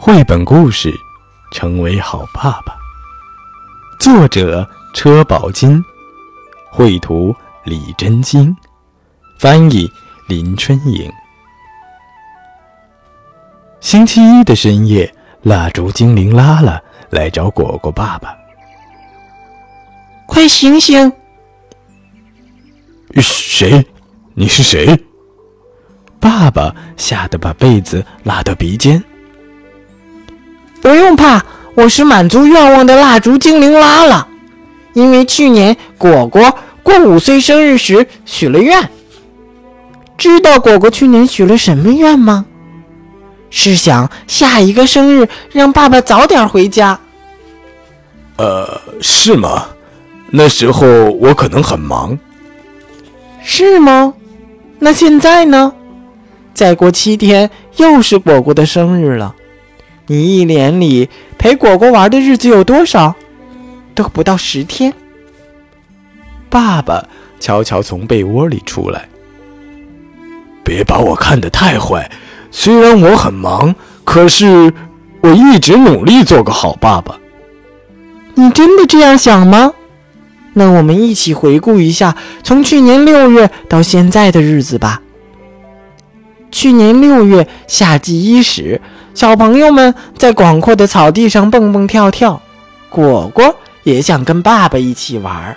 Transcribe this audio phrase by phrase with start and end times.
[0.00, 0.92] 绘本故事
[1.50, 2.72] 《成为好爸爸》，
[3.98, 5.84] 作者车宝金，
[6.70, 7.34] 绘图
[7.64, 8.56] 李真金，
[9.40, 9.90] 翻译
[10.28, 11.10] 林春颖。
[13.80, 16.80] 星期一的深夜，蜡烛精灵拉拉
[17.10, 18.32] 来找果果爸爸。
[20.28, 21.12] 快醒醒！
[23.16, 23.84] 谁？
[24.34, 24.96] 你是谁？
[26.20, 29.02] 爸爸吓得把被子拉到鼻尖。
[30.80, 31.42] 不用怕，
[31.74, 34.26] 我是满足愿望的蜡烛精灵拉拉。
[34.94, 38.88] 因为去年果果过五岁生日时许了愿。
[40.16, 42.44] 知道果果去年许了什么愿吗？
[43.50, 46.98] 是想下一个生日让爸爸早点回家。
[48.36, 49.66] 呃，是吗？
[50.30, 52.18] 那时候我可能很忙。
[53.42, 54.12] 是吗？
[54.78, 55.72] 那现在呢？
[56.52, 59.34] 再过七天又是果果的生日了。
[60.08, 61.08] 你一年里
[61.38, 63.14] 陪果果玩的日子有多少？
[63.94, 64.92] 都不到十天。
[66.48, 67.06] 爸爸
[67.38, 69.08] 悄悄从被窝里出来。
[70.64, 72.10] 别把我看得太坏，
[72.50, 74.72] 虽然我很忙，可是
[75.20, 77.18] 我一直努力做个好爸爸。
[78.34, 79.72] 你真的这样想吗？
[80.54, 85.02] 那我们一起回顾一下从去年六月到现在的日子吧。
[86.58, 88.80] 去年六月，夏季伊始，
[89.14, 92.42] 小朋友们在广阔的草地上蹦蹦跳跳。
[92.88, 95.56] 果果也想跟爸爸一起玩。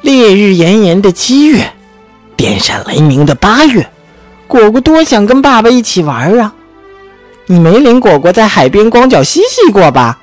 [0.00, 1.72] 烈日炎炎的七月，
[2.36, 3.88] 电闪雷鸣的八月，
[4.48, 6.52] 果果多想跟爸爸一起玩啊！
[7.46, 10.18] 你没领果果在海边光脚嬉戏过吧？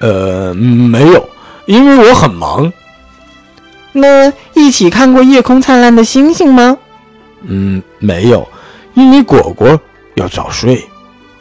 [0.00, 1.28] 呃，没有，
[1.66, 2.72] 因为我很忙。
[3.96, 6.76] 那一起看过夜空灿烂的星星吗？
[7.42, 8.46] 嗯，没有，
[8.94, 9.80] 因为果果
[10.14, 10.84] 要早睡。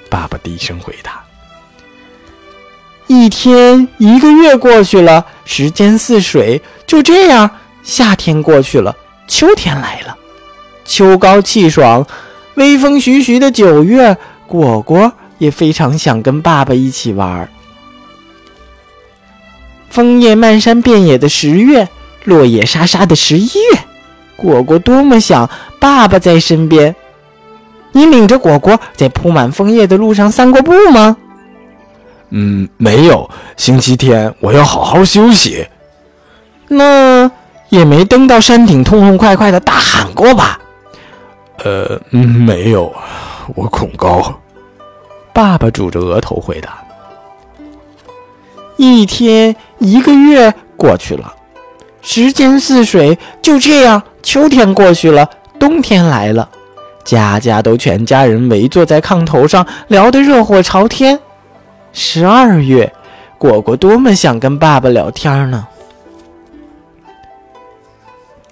[0.08, 1.24] 爸爸低声回答。
[3.08, 7.50] 一天，一个月过去了，时间似水，就这样，
[7.82, 8.96] 夏天过去了，
[9.28, 10.16] 秋天来了。
[10.86, 12.06] 秋高气爽，
[12.54, 17.50] 微风徐徐的九月，果果也非常想跟爸爸一起玩。
[19.90, 21.90] 枫叶漫山遍野的十月。
[22.26, 23.80] 落叶沙沙的十一月，
[24.36, 26.96] 果果多么想爸爸在身边。
[27.92, 31.16] 你领着果果在铺满枫叶的路上散过步吗？
[32.30, 33.30] 嗯，没有。
[33.56, 35.68] 星期天我要好好休息。
[36.68, 37.30] 那
[37.70, 40.60] 也没登到山顶痛痛快快的大喊过吧？
[41.58, 42.92] 呃，没有，
[43.54, 44.40] 我恐高。
[45.32, 46.84] 爸爸拄着额头回答。
[48.78, 51.32] 一天一个月过去了。
[52.04, 55.28] 时间似水，就这样，秋天过去了，
[55.58, 56.48] 冬天来了，
[57.06, 61.18] 家家都全家人围坐在炕头上，聊得热火朝天。
[61.94, 62.92] 十二月，
[63.38, 65.66] 果果多么想跟爸爸聊天呢。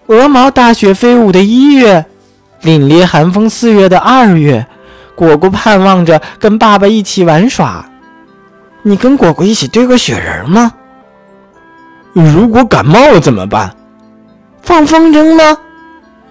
[0.07, 2.05] 鹅毛大雪飞舞的一月，
[2.63, 4.65] 凛冽寒风四月的二月，
[5.13, 7.85] 果果盼望着跟爸爸一起玩耍。
[8.83, 10.73] 你跟果果一起堆过雪人吗？
[12.13, 13.73] 如果感冒了怎么办？
[14.61, 15.57] 放风筝呢？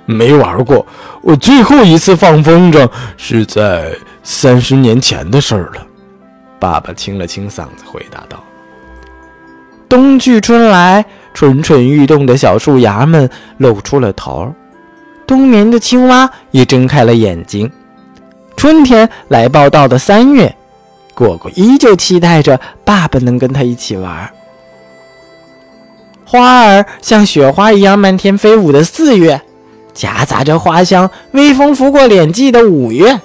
[0.07, 0.87] 没玩过。
[1.23, 3.93] 我最后一次放风筝是在
[4.23, 5.87] 三十年前的事儿了。
[6.59, 8.43] 爸爸清了清嗓子，回答道
[9.89, 11.05] ：“冬去春来，
[11.35, 14.53] 蠢蠢欲动的小树芽们露出了头，
[15.27, 17.71] 冬眠的青蛙也睁开了眼睛。
[18.57, 20.55] 春天来报道的三月，
[21.15, 24.31] 果果依旧期待着爸爸能跟他一起玩。”
[26.31, 29.43] 花儿像雪花一样漫天飞舞的四月，
[29.93, 33.21] 夹杂着花香，微风拂过脸际的五月，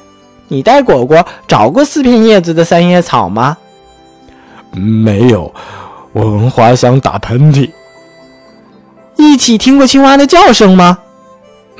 [0.48, 3.58] 你带果果找过四片叶子的三叶草吗？
[4.72, 5.54] 没有，
[6.14, 7.70] 我闻花香打喷嚏。
[9.18, 10.98] 一起听过青蛙的叫声吗？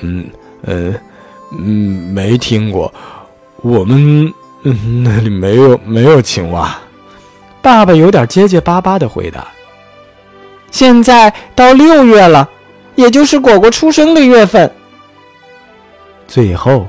[0.04, 0.28] 嗯，
[0.62, 0.94] 呃，
[1.58, 2.94] 嗯，没听过。
[3.64, 6.78] 我们嗯那里没有没有青蛙。
[7.64, 9.48] 爸爸有点结结巴巴的回答。
[10.76, 12.50] 现在到六月了，
[12.96, 14.70] 也就是果果出生的月份。
[16.28, 16.86] 最后，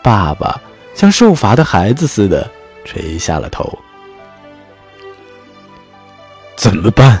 [0.00, 0.60] 爸爸
[0.94, 2.48] 像受罚的孩子似的
[2.84, 3.76] 垂下了头。
[6.54, 7.20] 怎么办？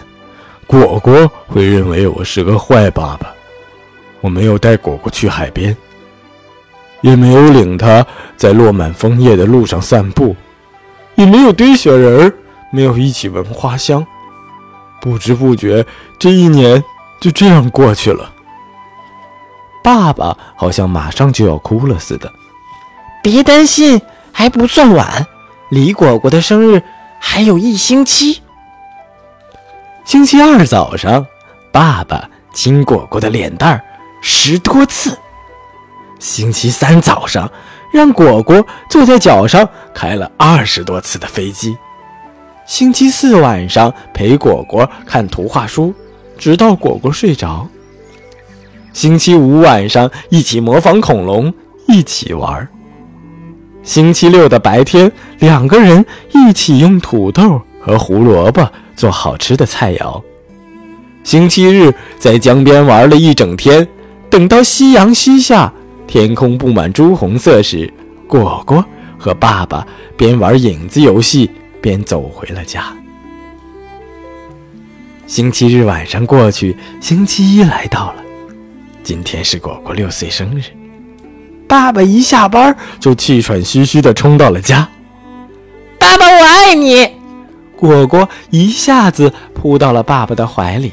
[0.68, 3.34] 果果会认为我是个坏爸爸。
[4.20, 5.76] 我没有带果果去海边，
[7.00, 8.06] 也没有领他
[8.36, 10.36] 在落满枫叶的路上散步，
[11.16, 12.32] 也没有堆雪人，
[12.70, 14.06] 没有一起闻花香。
[15.06, 15.86] 不知不觉，
[16.18, 16.82] 这一年
[17.20, 18.28] 就这样过去了。
[19.80, 22.28] 爸爸好像马上就要哭了似的。
[23.22, 25.24] 别担心，还不算晚，
[25.68, 26.82] 离果果的生日
[27.20, 28.42] 还有一星期。
[30.04, 31.24] 星期二早上，
[31.70, 33.84] 爸爸亲果果的脸蛋儿
[34.20, 35.16] 十多次。
[36.18, 37.48] 星期三早上，
[37.92, 41.78] 让果果坐在脚上开了二十多次的飞机。
[42.66, 45.94] 星期四晚上陪果果看图画书，
[46.36, 47.66] 直到果果睡着。
[48.92, 51.54] 星期五晚上一起模仿恐龙，
[51.86, 52.68] 一起玩。
[53.84, 56.04] 星期六的白天，两个人
[56.34, 60.20] 一起用土豆和胡萝卜做好吃的菜肴。
[61.22, 63.86] 星期日在江边玩了一整天，
[64.28, 65.72] 等到夕阳西下，
[66.08, 67.92] 天空布满朱红色时，
[68.26, 68.84] 果果
[69.16, 69.86] 和爸爸
[70.16, 71.48] 边玩影子游戏。
[71.86, 72.92] 便走回了家。
[75.28, 78.24] 星期日晚上过去，星期一来到了。
[79.04, 80.64] 今天是果果六岁生日，
[81.68, 84.88] 爸爸一下班就气喘吁吁地冲到了家。
[86.00, 87.08] 爸爸，我爱你！
[87.76, 90.90] 果果一下子扑到了爸爸的怀里。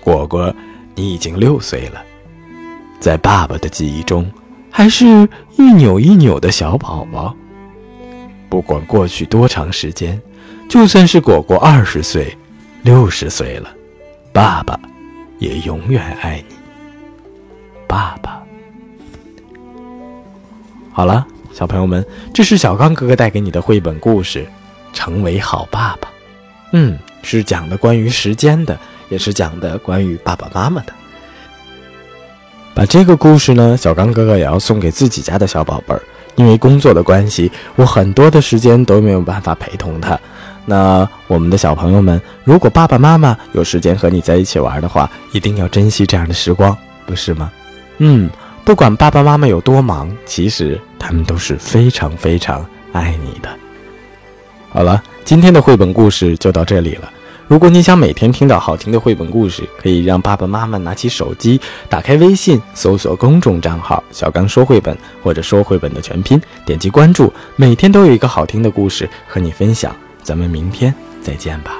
[0.00, 0.52] 果果，
[0.96, 2.02] 你已经六岁了，
[2.98, 4.28] 在爸爸的记忆中，
[4.68, 7.32] 还是一扭一扭的小宝宝。
[8.52, 10.20] 不管过去多长时间，
[10.68, 12.36] 就算是果果二十岁、
[12.82, 13.70] 六十岁了，
[14.30, 14.78] 爸爸
[15.38, 16.54] 也永远爱你，
[17.88, 18.42] 爸爸。
[20.92, 22.04] 好了，小朋友们，
[22.34, 24.40] 这是小刚哥哥带给你的绘本故事
[24.92, 26.08] 《成为好爸爸》。
[26.74, 28.78] 嗯，是讲的关于时间的，
[29.08, 30.92] 也是讲的关于爸爸妈妈的。
[32.74, 36.02] 把这个故事呢，小刚哥哥也要送给自己家的小宝贝儿。
[36.36, 40.18] 因为工作的关系，我很多的时间都没有办法陪同他。
[40.64, 47.50] 那我们的小朋友们，如果爸爸妈妈有时间和你在一起玩的话，一定要珍惜这样的时光，不是吗？
[47.98, 48.30] 嗯，
[48.64, 53.48] 不管爸爸妈妈有多忙，其实他们都是非常非常爱你的。
[54.70, 57.10] 好了，今天的绘本故事就到这里了。
[57.52, 69.94] 如果你想每天听到好听的绘本故事，可以让爸爸妈妈拿起手机，打开微信，搜索公众账号“小刚说绘本”或者“说绘本”的全拼，点击关注，每天都有一个好听的故事和你分享。
[70.22, 71.76] 咱们明天再见吧。